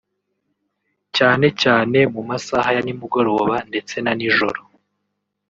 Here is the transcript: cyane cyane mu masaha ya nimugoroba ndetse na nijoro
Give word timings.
cyane 1.17 1.47
cyane 1.61 1.99
mu 2.13 2.21
masaha 2.29 2.69
ya 2.75 2.81
nimugoroba 2.85 3.55
ndetse 3.69 3.95
na 4.03 4.11
nijoro 4.17 4.61